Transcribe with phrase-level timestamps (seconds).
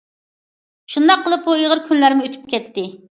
[0.93, 2.87] شۇنداق قىلىپ بۇ ئېغىر كۈنلەرمۇ ئۆتۈپ كەتتى.